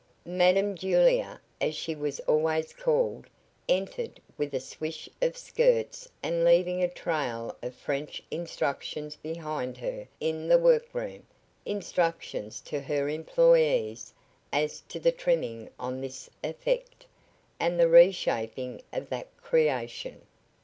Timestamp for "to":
12.61-12.81, 14.89-14.99